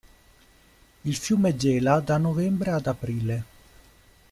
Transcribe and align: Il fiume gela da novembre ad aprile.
Il 1.05 1.15
fiume 1.15 1.51
gela 1.55 1.99
da 2.01 2.17
novembre 2.17 2.71
ad 2.71 2.87
aprile. 2.87 3.37